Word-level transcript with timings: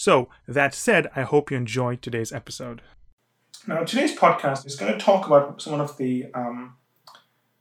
So, 0.00 0.30
that 0.48 0.72
said, 0.72 1.10
I 1.14 1.24
hope 1.24 1.50
you 1.50 1.58
enjoyed 1.58 2.00
today's 2.00 2.32
episode. 2.32 2.80
Now, 3.66 3.84
today's 3.84 4.16
podcast 4.16 4.64
is 4.64 4.74
going 4.74 4.94
to 4.94 4.98
talk 4.98 5.26
about 5.26 5.66
one 5.66 5.82
of 5.82 5.98
the 5.98 6.28
um, 6.32 6.76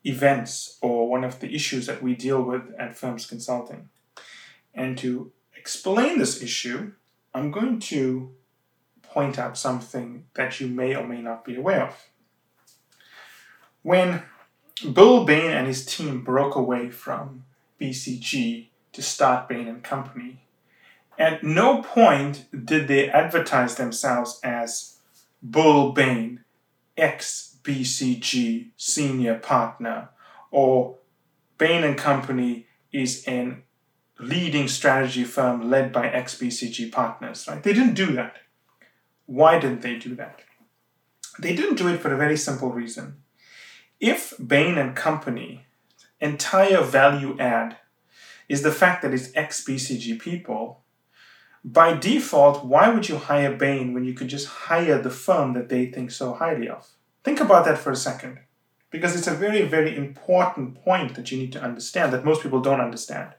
events 0.05 0.77
or 0.82 1.10
one 1.10 1.26
of 1.26 1.41
the 1.41 1.54
issues 1.54 1.86
that 1.88 2.02
we 2.02 2.16
deal 2.16 2.41
with 2.41 2.73
at 2.80 2.96
Firms 2.96 3.26
Consulting. 3.26 3.90
And 4.73 4.98
to 4.99 5.34
explain 5.58 6.18
this 6.18 6.41
issue, 6.41 6.94
I'm 7.34 7.52
going 7.52 7.82
to 7.91 8.34
point 9.04 9.38
out 9.38 9.58
something 9.58 10.24
that 10.35 10.62
you 10.62 10.68
may 10.68 10.96
or 10.96 11.05
may 11.05 11.21
not 11.21 11.44
be 11.44 11.58
aware 11.58 11.88
of. 11.88 12.08
When 13.82 14.24
Bill 14.94 15.26
Bain 15.26 15.52
and 15.52 15.68
his 15.68 15.85
team 15.85 16.24
broke 16.24 16.55
away 16.55 16.90
from 16.90 17.44
BCG 17.82 18.70
to 18.94 19.02
start 19.02 19.49
Bain 19.49 19.68
and 19.68 19.84
Company, 19.84 20.40
at 21.20 21.44
no 21.44 21.82
point 21.82 22.46
did 22.66 22.88
they 22.88 23.09
advertise 23.09 23.76
themselves 23.76 24.40
as 24.41 24.98
Bill 25.48 25.91
Bain, 25.91 26.46
ex 26.98 27.58
BCG 27.62 28.70
senior 28.77 29.38
partner, 29.38 30.10
or 30.49 30.96
Bain 31.58 31.84
and 31.84 31.98
Company 31.98 32.68
is 32.91 33.26
an 33.27 33.63
leading 34.18 34.68
strategy 34.68 35.24
firm 35.24 35.70
led 35.70 35.91
by 35.91 36.10
ex 36.10 36.38
BCG 36.38 36.91
partners. 36.91 37.46
Right? 37.48 37.62
They 37.62 37.74
didn't 37.74 37.93
do 37.93 38.13
that. 38.13 38.38
Why 39.26 39.60
didn't 39.60 39.82
they 39.82 39.98
do 39.98 40.15
that? 40.15 40.40
They 41.38 41.55
didn't 41.55 41.76
do 41.76 41.88
it 41.90 41.99
for 41.99 42.13
a 42.13 42.18
very 42.18 42.38
simple 42.38 42.71
reason. 42.71 43.18
If 43.99 44.34
Bain 44.46 44.77
and 44.77 44.96
Company 44.96 45.65
entire 46.21 46.82
value 46.82 47.38
add 47.40 47.77
is 48.48 48.63
the 48.63 48.71
fact 48.71 49.02
that 49.02 49.13
it's 49.13 49.36
ex 49.36 49.63
BCG 49.63 50.20
people, 50.20 50.84
by 51.63 51.93
default, 51.93 52.65
why 52.65 52.90
would 52.90 53.10
you 53.10 53.18
hire 53.18 53.55
Bain 53.55 53.93
when 53.93 54.05
you 54.05 54.13
could 54.13 54.27
just 54.27 54.48
hire 54.48 55.02
the 55.02 55.10
firm 55.10 55.54
that 55.54 55.70
they 55.70 55.88
think 55.88 56.12
so 56.12 56.34
highly 56.34 56.70
of? 56.70 56.88
Think 57.24 57.40
about 57.40 57.65
that 57.65 57.77
for 57.77 57.91
a 57.91 57.96
second, 57.96 58.40
because 58.91 59.15
it's 59.15 59.27
a 59.27 59.34
very, 59.34 59.63
very 59.63 59.96
important 59.96 60.76
point 60.76 61.15
that 61.15 61.32
you 61.32 61.37
need 61.37 61.52
to 61.54 61.62
understand 61.62 62.13
that 62.13 62.24
most 62.24 62.41
people 62.41 62.62
don't 62.62 62.82
understand. 62.82 63.34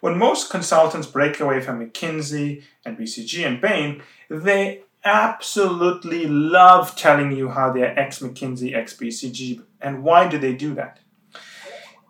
When 0.00 0.18
most 0.18 0.50
consultants 0.50 1.06
break 1.06 1.40
away 1.40 1.60
from 1.60 1.78
McKinsey 1.78 2.64
and 2.84 2.98
BCG 2.98 3.46
and 3.46 3.60
Bain, 3.60 4.02
they 4.28 4.82
absolutely 5.04 6.26
love 6.26 6.96
telling 6.96 7.32
you 7.32 7.50
how 7.50 7.72
they're 7.72 7.98
ex 7.98 8.18
McKinsey, 8.18 8.74
ex 8.74 8.96
BCG. 8.96 9.62
And 9.80 10.02
why 10.02 10.28
do 10.28 10.38
they 10.38 10.54
do 10.54 10.74
that? 10.74 11.00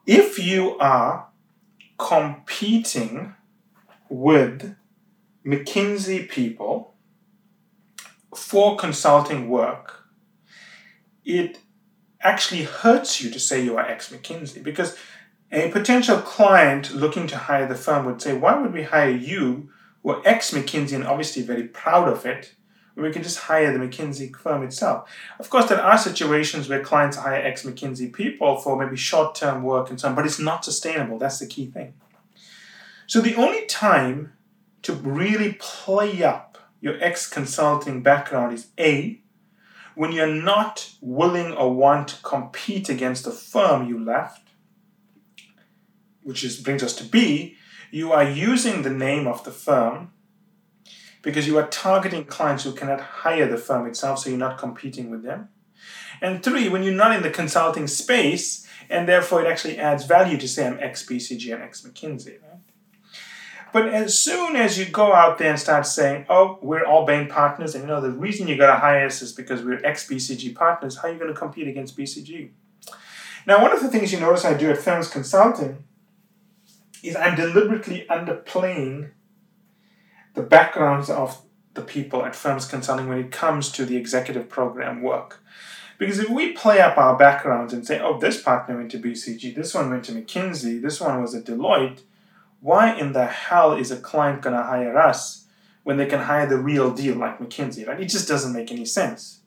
If 0.06 0.38
you 0.38 0.78
are 0.78 1.28
competing 1.98 3.34
with 4.08 4.76
McKinsey 5.44 6.28
people 6.28 6.94
for 8.34 8.76
consulting 8.76 9.48
work, 9.48 10.04
it 11.24 11.58
actually 12.20 12.64
hurts 12.64 13.20
you 13.22 13.30
to 13.30 13.40
say 13.40 13.64
you 13.64 13.76
are 13.76 13.86
ex 13.86 14.12
McKinsey 14.12 14.62
because 14.62 14.96
a 15.52 15.70
potential 15.70 16.18
client 16.18 16.94
looking 16.94 17.26
to 17.26 17.36
hire 17.36 17.66
the 17.66 17.74
firm 17.74 18.04
would 18.06 18.22
say, 18.22 18.36
Why 18.36 18.60
would 18.60 18.72
we 18.72 18.84
hire 18.84 19.10
you 19.10 19.70
who 20.02 20.10
are 20.10 20.22
ex 20.24 20.52
McKinsey 20.52 20.92
and 20.92 21.06
obviously 21.06 21.42
very 21.42 21.64
proud 21.64 22.08
of 22.08 22.24
it? 22.26 22.54
We 22.96 23.10
can 23.12 23.22
just 23.22 23.38
hire 23.38 23.72
the 23.72 23.78
McKinsey 23.78 24.34
firm 24.36 24.62
itself. 24.62 25.08
Of 25.38 25.48
course, 25.48 25.66
there 25.66 25.80
are 25.80 25.96
situations 25.96 26.68
where 26.68 26.84
clients 26.84 27.16
hire 27.16 27.40
ex 27.40 27.64
McKinsey 27.64 28.12
people 28.12 28.58
for 28.58 28.78
maybe 28.78 28.96
short 28.96 29.34
term 29.34 29.62
work 29.62 29.88
and 29.88 29.98
so 29.98 30.08
on, 30.08 30.14
but 30.14 30.26
it's 30.26 30.38
not 30.38 30.64
sustainable. 30.64 31.18
That's 31.18 31.38
the 31.38 31.46
key 31.46 31.66
thing. 31.66 31.94
So 33.06 33.20
the 33.20 33.36
only 33.36 33.64
time 33.66 34.34
to 34.82 34.92
really 34.92 35.54
play 35.58 36.22
up 36.22 36.58
your 36.80 37.02
ex 37.02 37.28
consulting 37.28 38.02
background 38.02 38.54
is 38.54 38.68
A, 38.78 39.20
when 39.94 40.12
you're 40.12 40.26
not 40.26 40.92
willing 41.00 41.52
or 41.52 41.74
want 41.74 42.08
to 42.08 42.22
compete 42.22 42.88
against 42.88 43.24
the 43.24 43.30
firm 43.30 43.86
you 43.86 44.02
left, 44.02 44.48
which 46.22 46.42
is, 46.42 46.58
brings 46.58 46.82
us 46.82 46.94
to 46.96 47.04
B, 47.04 47.56
you 47.90 48.12
are 48.12 48.24
using 48.24 48.82
the 48.82 48.90
name 48.90 49.26
of 49.26 49.44
the 49.44 49.50
firm 49.50 50.12
because 51.22 51.46
you 51.46 51.58
are 51.58 51.66
targeting 51.66 52.24
clients 52.24 52.64
who 52.64 52.72
cannot 52.72 53.00
hire 53.00 53.46
the 53.46 53.58
firm 53.58 53.86
itself, 53.86 54.20
so 54.20 54.30
you're 54.30 54.38
not 54.38 54.58
competing 54.58 55.10
with 55.10 55.22
them. 55.22 55.48
And 56.22 56.42
three, 56.42 56.68
when 56.68 56.82
you're 56.82 56.94
not 56.94 57.14
in 57.14 57.22
the 57.22 57.30
consulting 57.30 57.86
space, 57.86 58.66
and 58.88 59.08
therefore 59.08 59.42
it 59.42 59.46
actually 59.46 59.78
adds 59.78 60.04
value 60.04 60.38
to 60.38 60.48
say 60.48 60.66
I'm 60.66 60.78
ex 60.80 61.06
BCG 61.06 61.52
and 61.52 61.62
ex 61.62 61.82
McKinsey. 61.82 62.40
Right? 62.42 62.60
But 63.72 63.88
as 63.88 64.18
soon 64.18 64.56
as 64.56 64.78
you 64.78 64.86
go 64.86 65.12
out 65.12 65.38
there 65.38 65.50
and 65.50 65.58
start 65.58 65.86
saying, 65.86 66.26
oh, 66.28 66.58
we're 66.60 66.84
all 66.84 67.06
Bain 67.06 67.28
partners, 67.28 67.74
and 67.74 67.84
you 67.84 67.88
know, 67.88 68.00
the 68.00 68.10
reason 68.10 68.48
you 68.48 68.56
got 68.56 68.72
to 68.72 68.80
hire 68.80 69.06
us 69.06 69.22
is 69.22 69.32
because 69.32 69.62
we're 69.62 69.84
ex 69.84 70.08
BCG 70.08 70.54
partners, 70.54 70.96
how 70.96 71.08
are 71.08 71.12
you 71.12 71.18
going 71.18 71.32
to 71.32 71.38
compete 71.38 71.68
against 71.68 71.96
BCG? 71.96 72.50
Now, 73.46 73.62
one 73.62 73.72
of 73.72 73.80
the 73.80 73.88
things 73.88 74.12
you 74.12 74.20
notice 74.20 74.44
I 74.44 74.54
do 74.54 74.70
at 74.70 74.78
Firms 74.78 75.08
Consulting 75.08 75.84
is 77.02 77.16
I'm 77.16 77.36
deliberately 77.36 78.06
underplaying 78.10 79.10
the 80.34 80.42
backgrounds 80.42 81.08
of 81.08 81.40
the 81.74 81.82
people 81.82 82.24
at 82.24 82.36
Firms 82.36 82.66
Consulting 82.66 83.08
when 83.08 83.18
it 83.18 83.30
comes 83.30 83.70
to 83.72 83.86
the 83.86 83.96
executive 83.96 84.48
program 84.48 85.02
work. 85.02 85.42
Because 85.98 86.18
if 86.18 86.30
we 86.30 86.52
play 86.52 86.80
up 86.80 86.96
our 86.96 87.16
backgrounds 87.16 87.72
and 87.72 87.86
say, 87.86 88.00
oh, 88.00 88.18
this 88.18 88.42
partner 88.42 88.76
went 88.76 88.90
to 88.92 88.98
BCG, 88.98 89.54
this 89.54 89.74
one 89.74 89.90
went 89.90 90.04
to 90.06 90.12
McKinsey, 90.12 90.80
this 90.80 91.00
one 91.00 91.20
was 91.20 91.34
at 91.34 91.44
Deloitte, 91.44 92.00
why 92.60 92.94
in 92.94 93.12
the 93.12 93.26
hell 93.26 93.72
is 93.72 93.90
a 93.90 93.96
client 93.96 94.42
going 94.42 94.56
to 94.56 94.62
hire 94.62 94.96
us 94.98 95.46
when 95.82 95.96
they 95.96 96.06
can 96.06 96.20
hire 96.20 96.46
the 96.46 96.58
real 96.58 96.92
deal 96.92 97.16
like 97.16 97.38
McKinsey, 97.38 97.86
right? 97.86 98.00
It 98.00 98.06
just 98.06 98.28
doesn't 98.28 98.52
make 98.52 98.70
any 98.70 98.84
sense. 98.84 99.40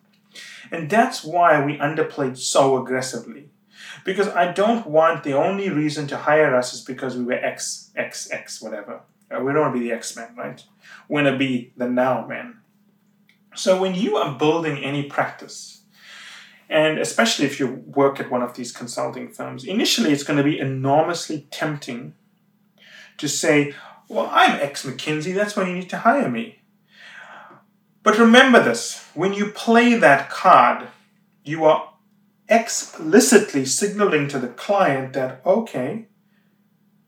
And 0.72 0.90
that's 0.90 1.24
why 1.24 1.64
we 1.64 1.78
underplayed 1.78 2.38
so 2.38 2.82
aggressively. 2.82 3.50
Because 4.04 4.28
I 4.30 4.52
don't 4.52 4.88
want 4.88 5.24
the 5.24 5.34
only 5.34 5.70
reason 5.70 6.08
to 6.08 6.18
hire 6.18 6.56
us 6.56 6.74
is 6.74 6.82
because 6.82 7.16
we 7.16 7.24
were 7.24 7.34
X, 7.34 7.92
X, 7.96 8.32
X, 8.32 8.62
whatever. 8.62 9.02
Uh, 9.30 9.42
we 9.42 9.54
don't 9.54 9.62
want 9.62 9.76
to 9.76 9.80
be 9.80 9.88
the 9.88 9.96
X 9.96 10.16
Men, 10.16 10.36
right? 10.36 10.64
We 11.08 11.16
want 11.16 11.28
to 11.28 11.38
be 11.38 11.74
the 11.78 11.88
now 11.88 12.26
men. 12.26 12.58
So 13.56 13.80
when 13.80 13.94
you 13.94 14.18
are 14.18 14.38
building 14.38 14.84
any 14.84 15.04
practice, 15.04 15.84
and 16.70 16.98
especially 16.98 17.46
if 17.46 17.60
you 17.60 17.84
work 17.86 18.20
at 18.20 18.32
one 18.32 18.42
of 18.42 18.56
these 18.56 18.72
consulting 18.72 19.30
firms, 19.30 19.64
initially 19.64 20.12
it's 20.12 20.24
going 20.24 20.38
to 20.38 20.44
be 20.44 20.58
enormously 20.58 21.48
tempting 21.52 22.16
to 23.18 23.28
say, 23.28 23.74
well, 24.08 24.30
I'm 24.32 24.60
ex 24.60 24.86
McKinsey, 24.86 25.34
that's 25.34 25.56
why 25.56 25.68
you 25.68 25.74
need 25.74 25.90
to 25.90 26.00
hire 26.00 26.30
me. 26.30 26.60
But 28.04 28.20
remember 28.20 28.62
this 28.62 29.08
when 29.14 29.34
you 29.34 29.48
play 29.48 29.96
that 29.96 30.30
card, 30.30 30.88
you 31.44 31.66
are 31.66 31.94
explicitly 32.50 33.66
signaling 33.66 34.28
to 34.28 34.40
the 34.40 34.50
client 34.50 35.14
that, 35.14 35.42
okay, 35.46 36.08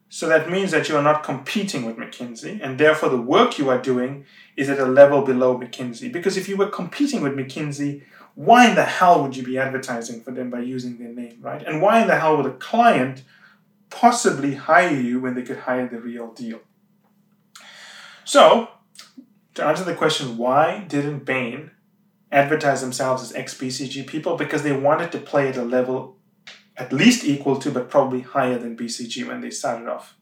so 0.08 0.30
that 0.30 0.50
means 0.50 0.72
that 0.72 0.88
you 0.88 0.96
are 0.96 1.04
not 1.04 1.24
competing 1.24 1.84
with 1.84 1.98
McKinsey, 1.98 2.60
and 2.64 2.80
therefore 2.80 3.10
the 3.10 3.22
work 3.22 3.58
you 3.58 3.70
are 3.70 3.82
doing 3.82 4.26
is 4.56 4.70
at 4.70 4.80
a 4.80 4.86
level 4.86 5.22
below 5.24 5.60
McKinsey. 5.60 6.12
Because 6.12 6.38
if 6.38 6.48
you 6.48 6.56
were 6.56 6.70
competing 6.70 7.22
with 7.22 7.34
McKinsey, 7.34 8.04
why 8.36 8.70
in 8.70 8.76
the 8.76 8.86
hell 8.86 9.22
would 9.22 9.36
you 9.36 9.44
be 9.44 9.58
advertising 9.58 10.22
for 10.22 10.32
them 10.32 10.50
by 10.50 10.60
using 10.60 10.98
their 10.98 11.14
name, 11.14 11.40
right? 11.42 11.62
And 11.64 11.82
why 11.82 12.02
in 12.02 12.08
the 12.08 12.20
hell 12.20 12.38
would 12.38 12.46
a 12.46 12.54
client 12.54 13.24
possibly 13.90 14.56
hire 14.56 14.96
you 14.96 15.20
when 15.20 15.36
they 15.36 15.44
could 15.44 15.60
hire 15.60 15.88
the 15.88 16.00
real 16.00 16.34
deal. 16.34 16.60
So, 18.24 18.70
to 19.54 19.64
answer 19.64 19.84
the 19.84 19.96
question, 19.96 20.38
why 20.38 20.86
didn't 20.88 21.26
Bain 21.26 21.72
advertise 22.32 22.82
themselves 22.82 23.24
as 23.24 23.34
ex 23.34 23.54
BCG 23.54 24.08
people? 24.08 24.36
Because 24.36 24.64
they 24.64 24.76
wanted 24.76 25.12
to 25.12 25.20
play 25.20 25.50
at 25.50 25.58
a 25.58 25.64
level 25.64 26.18
at 26.78 26.92
least 26.92 27.24
equal 27.24 27.58
to, 27.60 27.72
but 27.72 27.90
probably 27.90 28.22
higher 28.22 28.58
than 28.58 28.76
BCG 28.76 29.26
when 29.28 29.42
they 29.42 29.50
started 29.50 29.88
off. 29.88 30.18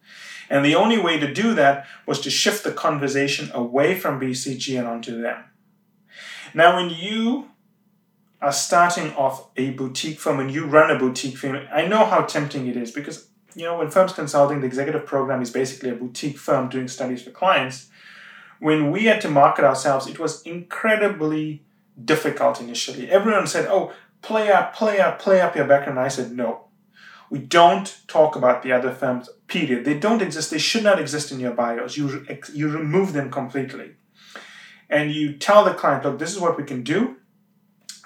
And 0.50 0.64
the 0.64 0.76
only 0.76 1.00
way 1.00 1.20
to 1.20 1.34
do 1.34 1.56
that 1.56 1.88
was 2.06 2.20
to 2.22 2.30
shift 2.30 2.64
the 2.64 2.72
conversation 2.72 3.50
away 3.54 3.98
from 3.98 4.20
BCG 4.20 4.78
and 4.78 4.88
onto 4.88 5.20
them. 5.20 5.46
Now, 6.54 6.76
when 6.76 6.92
you 6.92 7.48
are 8.42 8.52
starting 8.52 9.14
off 9.14 9.50
a 9.58 9.72
boutique 9.72 10.20
firm 10.20 10.40
and 10.40 10.52
you 10.52 10.66
run 10.66 10.92
a 10.92 11.00
boutique 11.00 11.38
firm, 11.38 11.66
I 11.74 11.88
know 11.88 12.06
how 12.06 12.22
tempting 12.22 12.68
it 12.68 12.78
is 12.78 12.92
because 12.92 13.30
you 13.56 13.64
know, 13.64 13.78
when 13.78 13.90
Firms 13.90 14.14
Consulting, 14.14 14.62
the 14.62 14.68
executive 14.68 15.06
program 15.06 15.42
is 15.42 15.50
basically 15.50 15.90
a 15.90 15.96
boutique 15.96 16.38
firm 16.38 16.70
doing 16.70 16.88
studies 16.88 17.24
for 17.24 17.32
clients. 17.32 17.90
when 18.60 18.92
we 18.92 19.06
had 19.06 19.20
to 19.20 19.30
market 19.30 19.66
ourselves, 19.66 20.08
it 20.08 20.20
was 20.20 20.42
incredibly 20.44 21.64
difficult 22.04 22.62
initially. 22.62 23.10
Everyone 23.10 23.46
said, 23.48 23.68
Oh, 23.70 23.92
play 24.22 24.50
up, 24.52 24.74
play 24.74 25.00
up, 25.00 25.20
play 25.20 25.42
up 25.42 25.56
your 25.56 25.68
background. 25.68 26.00
I 26.00 26.08
said, 26.08 26.32
No. 26.32 26.66
We 27.30 27.40
don't 27.40 27.98
talk 28.08 28.36
about 28.36 28.62
the 28.62 28.72
other 28.72 28.92
firms, 28.92 29.28
period. 29.48 29.86
They 29.86 29.98
don't 29.98 30.22
exist. 30.22 30.52
They 30.52 30.60
should 30.60 30.84
not 30.84 31.00
exist 31.00 31.32
in 31.32 31.40
your 31.40 31.54
bios. 31.54 31.98
You, 31.98 32.26
you 32.54 32.70
remove 32.70 33.14
them 33.14 33.32
completely. 33.32 33.96
And 34.90 35.12
you 35.12 35.34
tell 35.34 35.66
the 35.66 35.74
client, 35.74 36.04
look, 36.04 36.20
this 36.20 36.32
is 36.32 36.40
what 36.40 36.58
we 36.58 36.64
can 36.64 36.84
do. 36.84 37.18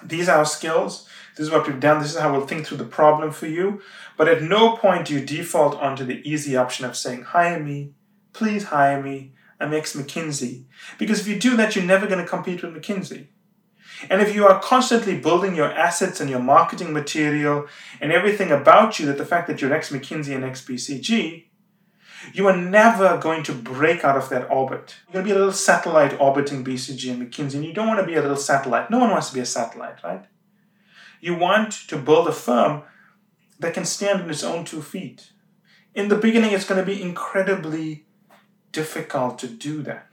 These 0.02 0.30
are 0.30 0.38
our 0.38 0.46
skills. 0.46 1.06
This 1.38 1.46
is 1.46 1.52
what 1.52 1.68
we've 1.68 1.78
done. 1.78 2.02
This 2.02 2.16
is 2.16 2.20
how 2.20 2.32
we'll 2.32 2.48
think 2.48 2.66
through 2.66 2.78
the 2.78 2.84
problem 2.84 3.30
for 3.30 3.46
you. 3.46 3.80
But 4.16 4.26
at 4.26 4.42
no 4.42 4.76
point 4.76 5.06
do 5.06 5.14
you 5.14 5.24
default 5.24 5.76
onto 5.76 6.04
the 6.04 6.20
easy 6.28 6.56
option 6.56 6.84
of 6.84 6.96
saying, 6.96 7.22
hire 7.22 7.60
me, 7.60 7.92
please 8.32 8.64
hire 8.64 9.00
me. 9.00 9.34
I'm 9.60 9.72
ex 9.72 9.94
McKinsey. 9.94 10.64
Because 10.98 11.20
if 11.20 11.28
you 11.28 11.38
do 11.38 11.56
that, 11.56 11.76
you're 11.76 11.84
never 11.84 12.08
going 12.08 12.18
to 12.18 12.28
compete 12.28 12.64
with 12.64 12.74
McKinsey. 12.74 13.28
And 14.10 14.20
if 14.20 14.34
you 14.34 14.46
are 14.46 14.60
constantly 14.60 15.16
building 15.16 15.54
your 15.54 15.70
assets 15.70 16.20
and 16.20 16.28
your 16.28 16.40
marketing 16.40 16.92
material 16.92 17.68
and 18.00 18.10
everything 18.10 18.50
about 18.50 18.98
you, 18.98 19.06
that 19.06 19.16
the 19.16 19.24
fact 19.24 19.46
that 19.46 19.62
you're 19.62 19.72
ex 19.72 19.92
McKinsey 19.92 20.34
and 20.34 20.44
ex 20.44 20.64
BCG, 20.64 21.44
you 22.32 22.48
are 22.48 22.56
never 22.56 23.16
going 23.16 23.44
to 23.44 23.52
break 23.52 24.04
out 24.04 24.16
of 24.16 24.28
that 24.30 24.50
orbit. 24.50 24.96
You're 25.06 25.22
going 25.22 25.24
to 25.24 25.28
be 25.28 25.36
a 25.36 25.38
little 25.38 25.52
satellite 25.52 26.20
orbiting 26.20 26.64
BCG 26.64 27.12
and 27.12 27.22
McKinsey, 27.22 27.54
and 27.54 27.64
you 27.64 27.72
don't 27.72 27.86
want 27.86 28.00
to 28.00 28.06
be 28.06 28.16
a 28.16 28.22
little 28.22 28.36
satellite. 28.36 28.90
No 28.90 28.98
one 28.98 29.10
wants 29.10 29.28
to 29.28 29.34
be 29.34 29.40
a 29.40 29.46
satellite, 29.46 30.02
right? 30.02 30.26
You 31.20 31.34
want 31.34 31.72
to 31.88 31.96
build 31.96 32.28
a 32.28 32.32
firm 32.32 32.82
that 33.58 33.74
can 33.74 33.84
stand 33.84 34.22
on 34.22 34.30
its 34.30 34.44
own 34.44 34.64
two 34.64 34.82
feet. 34.82 35.32
In 35.94 36.08
the 36.08 36.16
beginning, 36.16 36.52
it's 36.52 36.64
going 36.64 36.80
to 36.80 36.86
be 36.86 37.02
incredibly 37.02 38.06
difficult 38.72 39.38
to 39.40 39.48
do 39.48 39.82
that. 39.82 40.12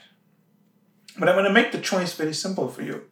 But 1.17 1.29
I'm 1.29 1.35
going 1.35 1.45
to 1.45 1.53
make 1.53 1.71
the 1.71 1.79
choice 1.79 2.13
very 2.15 2.33
simple 2.33 2.67
for 2.67 2.81
you. 2.81 3.03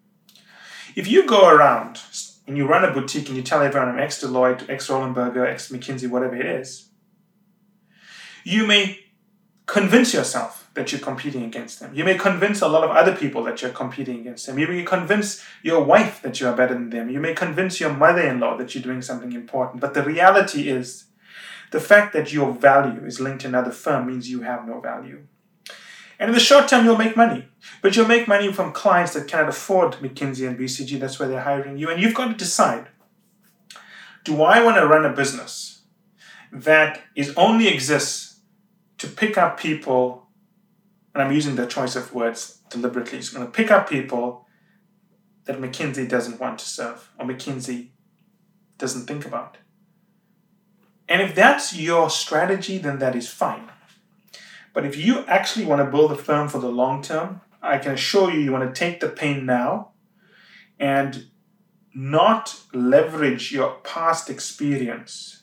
If 0.95 1.07
you 1.07 1.25
go 1.25 1.47
around 1.47 2.01
and 2.47 2.57
you 2.57 2.67
run 2.67 2.83
a 2.83 2.91
boutique 2.91 3.27
and 3.27 3.37
you 3.37 3.43
tell 3.43 3.61
everyone 3.61 3.89
I'm 3.89 3.99
ex 3.99 4.21
Deloitte, 4.21 4.69
ex 4.69 4.89
Roland 4.89 5.15
Berger, 5.15 5.45
ex 5.45 5.69
McKinsey, 5.69 6.09
whatever 6.09 6.35
it 6.35 6.45
is, 6.45 6.89
you 8.43 8.67
may 8.67 8.99
convince 9.65 10.13
yourself 10.13 10.62
that 10.73 10.91
you're 10.91 11.01
competing 11.01 11.43
against 11.43 11.79
them. 11.79 11.93
You 11.93 12.03
may 12.03 12.17
convince 12.17 12.61
a 12.61 12.67
lot 12.67 12.83
of 12.83 12.89
other 12.89 13.15
people 13.15 13.43
that 13.43 13.61
you're 13.61 13.71
competing 13.71 14.19
against 14.19 14.47
them. 14.47 14.57
You 14.57 14.67
may 14.67 14.83
convince 14.83 15.43
your 15.61 15.83
wife 15.83 16.21
that 16.23 16.39
you 16.39 16.47
are 16.47 16.55
better 16.55 16.73
than 16.73 16.89
them. 16.89 17.09
You 17.09 17.19
may 17.19 17.33
convince 17.33 17.79
your 17.79 17.93
mother 17.93 18.21
in 18.21 18.39
law 18.39 18.57
that 18.57 18.73
you're 18.73 18.83
doing 18.83 19.01
something 19.01 19.33
important. 19.33 19.81
But 19.81 19.93
the 19.93 20.03
reality 20.03 20.69
is, 20.69 21.05
the 21.71 21.79
fact 21.79 22.13
that 22.13 22.31
your 22.31 22.51
value 22.51 23.05
is 23.05 23.19
linked 23.19 23.41
to 23.41 23.47
another 23.47 23.71
firm 23.71 24.07
means 24.07 24.29
you 24.29 24.41
have 24.41 24.67
no 24.67 24.79
value. 24.79 25.23
And 26.19 26.29
in 26.29 26.33
the 26.33 26.39
short 26.39 26.67
term, 26.67 26.85
you'll 26.85 26.97
make 26.97 27.17
money. 27.17 27.47
But 27.81 27.95
you'll 27.95 28.07
make 28.07 28.27
money 28.27 28.51
from 28.53 28.71
clients 28.71 29.13
that 29.13 29.27
cannot 29.27 29.49
afford 29.49 29.93
McKinsey 29.93 30.47
and 30.47 30.57
BCG. 30.57 30.99
That's 30.99 31.19
why 31.19 31.27
they're 31.27 31.41
hiring 31.41 31.77
you. 31.77 31.89
And 31.89 32.01
you've 32.01 32.13
got 32.13 32.27
to 32.27 32.33
decide 32.33 32.87
do 34.23 34.41
I 34.41 34.63
want 34.63 34.77
to 34.77 34.87
run 34.87 35.05
a 35.05 35.13
business 35.13 35.81
that 36.51 37.01
is 37.15 37.33
only 37.35 37.67
exists 37.67 38.39
to 38.99 39.07
pick 39.07 39.37
up 39.37 39.59
people, 39.59 40.22
and 41.13 41.23
I'm 41.23 41.31
using 41.31 41.55
the 41.55 41.67
choice 41.67 41.95
of 41.95 42.13
words 42.13 42.59
deliberately, 42.69 43.19
it's 43.19 43.29
going 43.29 43.45
to 43.45 43.51
pick 43.51 43.69
up 43.71 43.89
people 43.89 44.47
that 45.45 45.59
McKinsey 45.59 46.07
doesn't 46.07 46.39
want 46.39 46.59
to 46.59 46.65
serve 46.65 47.09
or 47.19 47.25
McKinsey 47.25 47.89
doesn't 48.77 49.05
think 49.05 49.25
about. 49.25 49.57
And 51.07 51.21
if 51.21 51.35
that's 51.35 51.75
your 51.75 52.09
strategy, 52.09 52.77
then 52.77 52.99
that 52.99 53.15
is 53.15 53.29
fine. 53.29 53.69
But 54.73 54.85
if 54.85 54.97
you 54.97 55.25
actually 55.25 55.65
want 55.65 55.85
to 55.85 55.91
build 55.91 56.11
a 56.11 56.15
firm 56.15 56.47
for 56.47 56.59
the 56.59 56.69
long 56.69 57.03
term, 57.03 57.41
I 57.61 57.77
can 57.77 57.93
assure 57.93 58.31
you, 58.31 58.39
you 58.39 58.51
want 58.51 58.73
to 58.73 58.77
take 58.77 58.99
the 58.99 59.09
pain 59.09 59.45
now 59.45 59.91
and 60.79 61.27
not 61.93 62.59
leverage 62.73 63.51
your 63.51 63.75
past 63.83 64.29
experience 64.29 65.42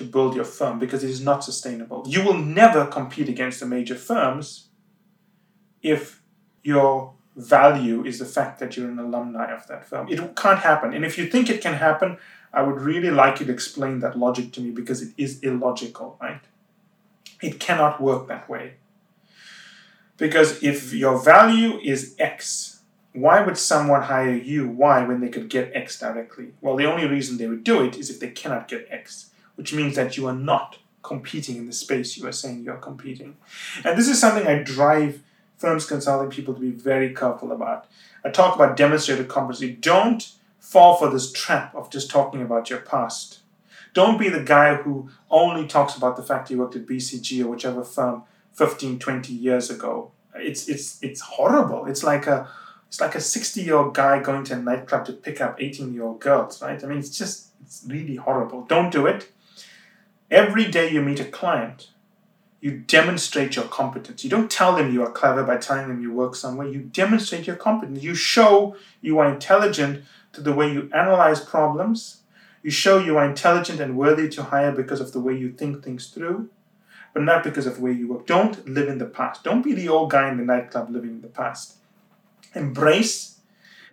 to 0.00 0.04
build 0.04 0.34
your 0.34 0.44
firm 0.44 0.78
because 0.78 1.04
it 1.04 1.10
is 1.10 1.20
not 1.20 1.44
sustainable. 1.44 2.04
You 2.06 2.24
will 2.24 2.38
never 2.38 2.86
compete 2.86 3.28
against 3.28 3.60
the 3.60 3.66
major 3.66 3.94
firms 3.94 4.68
if 5.82 6.22
your 6.62 7.12
value 7.36 8.02
is 8.04 8.18
the 8.18 8.24
fact 8.24 8.58
that 8.60 8.76
you're 8.76 8.88
an 8.88 8.98
alumni 8.98 9.52
of 9.52 9.66
that 9.68 9.84
firm. 9.84 10.08
It 10.08 10.34
can't 10.36 10.60
happen. 10.60 10.94
And 10.94 11.04
if 11.04 11.18
you 11.18 11.26
think 11.26 11.50
it 11.50 11.60
can 11.60 11.74
happen, 11.74 12.16
I 12.52 12.62
would 12.62 12.80
really 12.80 13.10
like 13.10 13.40
you 13.40 13.46
to 13.46 13.52
explain 13.52 14.00
that 14.00 14.18
logic 14.18 14.52
to 14.54 14.60
me 14.60 14.70
because 14.70 15.02
it 15.02 15.12
is 15.18 15.40
illogical, 15.40 16.16
right? 16.20 16.40
It 17.42 17.60
cannot 17.60 18.00
work 18.00 18.26
that 18.28 18.48
way. 18.48 18.74
Because 20.16 20.62
if 20.62 20.92
your 20.92 21.18
value 21.18 21.78
is 21.82 22.16
X, 22.18 22.80
why 23.12 23.42
would 23.42 23.58
someone 23.58 24.02
hire 24.02 24.34
you 24.34 24.68
Y 24.68 25.04
when 25.04 25.20
they 25.20 25.28
could 25.28 25.48
get 25.50 25.72
X 25.74 25.98
directly? 25.98 26.52
Well, 26.60 26.76
the 26.76 26.90
only 26.90 27.06
reason 27.06 27.36
they 27.36 27.48
would 27.48 27.64
do 27.64 27.84
it 27.84 27.96
is 27.96 28.10
if 28.10 28.18
they 28.18 28.30
cannot 28.30 28.68
get 28.68 28.86
X, 28.90 29.29
which 29.60 29.74
means 29.74 29.94
that 29.94 30.16
you 30.16 30.26
are 30.26 30.34
not 30.34 30.78
competing 31.02 31.58
in 31.58 31.66
the 31.66 31.72
space 31.74 32.16
you 32.16 32.26
are 32.26 32.32
saying 32.32 32.62
you're 32.62 32.78
competing. 32.78 33.36
And 33.84 33.98
this 33.98 34.08
is 34.08 34.18
something 34.18 34.46
I 34.46 34.62
drive 34.62 35.22
firms 35.58 35.84
consulting 35.84 36.30
people 36.30 36.54
to 36.54 36.60
be 36.60 36.70
very 36.70 37.14
careful 37.14 37.52
about. 37.52 37.86
I 38.24 38.30
talk 38.30 38.54
about 38.54 38.74
demonstrated 38.74 39.28
competency. 39.28 39.74
Don't 39.74 40.32
fall 40.58 40.96
for 40.96 41.10
this 41.10 41.30
trap 41.30 41.74
of 41.74 41.90
just 41.90 42.10
talking 42.10 42.40
about 42.40 42.70
your 42.70 42.78
past. 42.78 43.40
Don't 43.92 44.18
be 44.18 44.30
the 44.30 44.42
guy 44.42 44.76
who 44.76 45.10
only 45.30 45.66
talks 45.66 45.94
about 45.94 46.16
the 46.16 46.22
fact 46.22 46.48
he 46.48 46.56
worked 46.56 46.76
at 46.76 46.86
BCG 46.86 47.44
or 47.44 47.48
whichever 47.48 47.84
firm 47.84 48.22
15, 48.54 48.98
20 48.98 49.34
years 49.34 49.68
ago. 49.68 50.10
It's 50.36 50.70
it's 50.70 51.02
it's 51.02 51.20
horrible. 51.20 51.84
It's 51.84 52.02
like 52.02 52.26
a 52.26 52.48
it's 52.88 52.98
like 52.98 53.14
a 53.14 53.20
60 53.20 53.60
year 53.60 53.76
old 53.76 53.92
guy 53.92 54.22
going 54.22 54.44
to 54.44 54.54
a 54.54 54.56
nightclub 54.56 55.04
to 55.04 55.12
pick 55.12 55.42
up 55.42 55.60
18 55.60 55.92
year 55.92 56.04
old 56.04 56.20
girls, 56.20 56.62
right? 56.62 56.82
I 56.82 56.86
mean, 56.86 56.98
it's 56.98 57.18
just 57.18 57.48
it's 57.60 57.84
really 57.86 58.16
horrible. 58.16 58.62
Don't 58.62 58.90
do 58.90 59.04
it. 59.06 59.30
Every 60.30 60.70
day 60.70 60.90
you 60.90 61.02
meet 61.02 61.20
a 61.20 61.24
client, 61.24 61.90
you 62.60 62.78
demonstrate 62.78 63.56
your 63.56 63.66
competence. 63.66 64.22
You 64.22 64.30
don't 64.30 64.50
tell 64.50 64.76
them 64.76 64.92
you 64.92 65.02
are 65.02 65.10
clever 65.10 65.42
by 65.42 65.56
telling 65.56 65.88
them 65.88 66.02
you 66.02 66.12
work 66.12 66.34
somewhere. 66.34 66.68
You 66.68 66.80
demonstrate 66.80 67.46
your 67.46 67.56
competence. 67.56 68.02
You 68.02 68.14
show 68.14 68.76
you 69.00 69.18
are 69.18 69.32
intelligent 69.32 70.04
to 70.32 70.40
the 70.40 70.52
way 70.52 70.72
you 70.72 70.90
analyze 70.92 71.40
problems 71.40 72.20
you 72.62 72.70
show 72.70 72.98
you 72.98 73.16
are 73.16 73.24
intelligent 73.24 73.80
and 73.80 73.96
worthy 73.96 74.28
to 74.30 74.44
hire 74.44 74.72
because 74.72 75.00
of 75.00 75.12
the 75.12 75.20
way 75.20 75.34
you 75.34 75.50
think 75.50 75.82
things 75.82 76.08
through, 76.08 76.50
but 77.14 77.22
not 77.22 77.42
because 77.42 77.66
of 77.66 77.76
the 77.76 77.80
way 77.80 77.92
you 77.92 78.08
work. 78.08 78.26
Don't 78.26 78.68
live 78.68 78.88
in 78.88 78.98
the 78.98 79.06
past. 79.06 79.44
Don't 79.44 79.62
be 79.62 79.72
the 79.72 79.88
old 79.88 80.10
guy 80.10 80.30
in 80.30 80.36
the 80.36 80.44
nightclub 80.44 80.90
living 80.90 81.10
in 81.10 81.20
the 81.22 81.28
past. 81.28 81.76
Embrace 82.54 83.40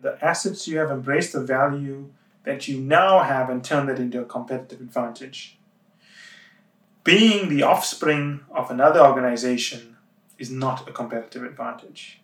the 0.02 0.24
assets 0.24 0.68
you 0.68 0.80
have, 0.80 0.92
embrace 0.92 1.32
the 1.32 1.42
value 1.42 2.12
that 2.44 2.68
you 2.68 2.80
now 2.80 3.24
have, 3.24 3.50
and 3.50 3.64
turn 3.64 3.88
that 3.88 4.00
into 4.00 4.22
a 4.22 4.26
competitive 4.26 4.82
advantage. 4.82 5.58
Being 7.08 7.48
the 7.48 7.64
offspring 7.64 8.42
of 8.52 8.70
another 8.70 9.00
organization 9.00 9.96
is 10.38 10.52
not 10.52 10.90
a 10.90 10.92
competitive 10.92 11.42
advantage. 11.42 12.20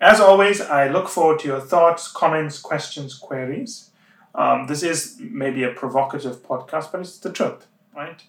As 0.00 0.20
always, 0.20 0.60
I 0.60 0.86
look 0.86 1.08
forward 1.08 1.40
to 1.40 1.48
your 1.48 1.60
thoughts, 1.60 2.06
comments, 2.06 2.60
questions, 2.60 3.16
queries. 3.16 3.90
Um, 4.32 4.68
this 4.68 4.84
is 4.84 5.16
maybe 5.18 5.64
a 5.64 5.72
provocative 5.72 6.40
podcast, 6.44 6.92
but 6.92 7.00
it's 7.00 7.18
the 7.18 7.32
truth, 7.32 7.66
right? 7.96 8.22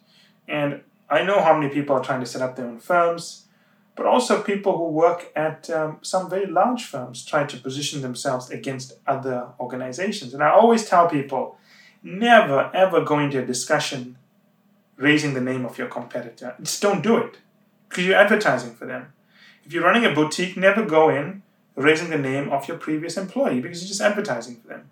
And 0.48 0.82
I 1.12 1.22
know 1.22 1.44
how 1.44 1.56
many 1.56 1.72
people 1.72 1.96
are 1.96 2.04
trying 2.04 2.22
to 2.22 2.26
set 2.26 2.42
up 2.42 2.56
their 2.56 2.66
own 2.66 2.80
firms, 2.80 3.46
but 3.96 4.08
also 4.08 4.42
people 4.42 4.76
who 4.76 4.88
work 4.88 5.32
at 5.36 5.70
um, 5.70 6.00
some 6.02 6.28
very 6.28 6.48
large 6.48 6.86
firms 6.86 7.24
try 7.24 7.44
to 7.46 7.58
position 7.58 8.02
themselves 8.02 8.50
against 8.50 8.94
other 9.06 9.50
organizations. 9.60 10.34
And 10.34 10.42
I 10.42 10.50
always 10.50 10.90
tell 10.90 11.08
people 11.08 11.56
never 12.02 12.72
ever 12.74 13.02
go 13.02 13.20
into 13.20 13.44
a 13.44 13.46
discussion 13.46 14.18
raising 15.04 15.34
the 15.34 15.42
name 15.42 15.66
of 15.66 15.78
your 15.78 15.88
competitor. 15.88 16.56
Just 16.62 16.82
don't 16.82 17.04
do 17.04 17.18
it 17.18 17.38
because 17.90 18.06
you're 18.06 18.24
advertising 18.26 18.74
for 18.74 18.86
them. 18.86 19.14
If 19.66 19.74
you're 19.74 19.84
running 19.84 20.06
a 20.06 20.14
boutique, 20.14 20.56
never 20.58 20.86
go 20.86 21.10
in 21.10 21.44
raising 21.76 22.10
the 22.10 22.18
name 22.18 22.50
of 22.50 22.68
your 22.68 22.78
previous 22.78 23.18
employee 23.18 23.60
because 23.60 23.82
you're 23.82 23.88
just 23.90 24.02
advertising 24.02 24.56
for 24.56 24.68
them. 24.68 24.90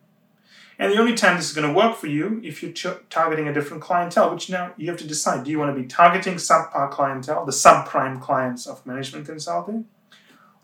And 0.77 0.91
the 0.91 0.97
only 0.97 1.13
time 1.13 1.37
this 1.37 1.49
is 1.49 1.55
going 1.55 1.67
to 1.67 1.73
work 1.73 1.95
for 1.95 2.07
you 2.07 2.41
if 2.43 2.63
you're 2.63 2.71
ch- 2.71 2.99
targeting 3.09 3.47
a 3.47 3.53
different 3.53 3.83
clientele, 3.83 4.33
which 4.33 4.49
now 4.49 4.73
you 4.77 4.89
have 4.89 4.99
to 4.99 5.07
decide 5.07 5.43
do 5.43 5.51
you 5.51 5.59
want 5.59 5.75
to 5.75 5.79
be 5.79 5.87
targeting 5.87 6.35
subpar 6.35 6.89
clientele, 6.89 7.45
the 7.45 7.51
subprime 7.51 8.19
clients 8.19 8.65
of 8.65 8.85
management 8.85 9.27
consulting, 9.27 9.85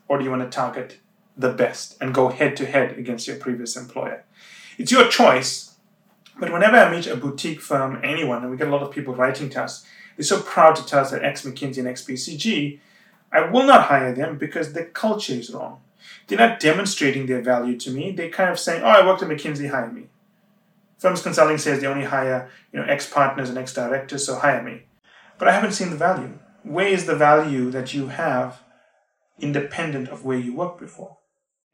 or 0.08 0.18
do 0.18 0.24
you 0.24 0.30
want 0.30 0.42
to 0.42 0.54
target 0.54 0.98
the 1.36 1.52
best 1.52 1.96
and 2.00 2.12
go 2.12 2.28
head 2.28 2.56
to 2.56 2.66
head 2.66 2.98
against 2.98 3.28
your 3.28 3.36
previous 3.36 3.76
employer? 3.76 4.24
It's 4.76 4.90
your 4.90 5.08
choice. 5.08 5.67
But 6.38 6.52
whenever 6.52 6.76
I 6.76 6.90
meet 6.90 7.06
a 7.06 7.16
boutique 7.16 7.60
firm, 7.60 8.00
anyone, 8.04 8.42
and 8.42 8.50
we 8.50 8.56
get 8.56 8.68
a 8.68 8.70
lot 8.70 8.82
of 8.82 8.92
people 8.92 9.14
writing 9.14 9.50
to 9.50 9.62
us, 9.62 9.84
they're 10.16 10.24
so 10.24 10.40
proud 10.40 10.76
to 10.76 10.86
tell 10.86 11.00
us 11.00 11.10
they're 11.10 11.24
ex 11.24 11.42
McKinsey 11.42 11.78
and 11.78 11.88
BCG. 11.88 12.80
I 13.32 13.50
will 13.50 13.66
not 13.66 13.86
hire 13.86 14.14
them 14.14 14.38
because 14.38 14.72
the 14.72 14.84
culture 14.84 15.34
is 15.34 15.50
wrong 15.50 15.80
they're 16.26 16.38
not 16.38 16.60
demonstrating 16.60 17.26
their 17.26 17.42
value 17.42 17.76
to 17.78 17.90
me. 17.90 18.12
They're 18.12 18.30
kind 18.30 18.50
of 18.50 18.58
saying, 18.58 18.82
"Oh, 18.82 18.88
I 18.88 19.06
worked 19.06 19.22
at 19.22 19.28
McKinsey, 19.28 19.70
hire 19.70 19.90
me." 19.90 20.04
Firms 20.98 21.22
Consulting 21.22 21.58
says 21.58 21.80
they 21.80 21.86
only 21.86 22.04
hire 22.04 22.50
you 22.72 22.80
know 22.80 22.86
ex 22.86 23.08
partners 23.08 23.48
and 23.48 23.58
ex 23.58 23.74
directors, 23.74 24.26
so 24.26 24.36
hire 24.36 24.62
me. 24.62 24.82
But 25.38 25.48
I 25.48 25.52
haven't 25.52 25.72
seen 25.72 25.90
the 25.90 25.96
value. 25.96 26.38
Where 26.62 26.88
is 26.88 27.06
the 27.06 27.16
value 27.16 27.70
that 27.70 27.94
you 27.94 28.08
have 28.08 28.62
independent 29.40 30.08
of 30.08 30.24
where 30.24 30.38
you 30.38 30.52
worked 30.54 30.80
before. 30.80 31.16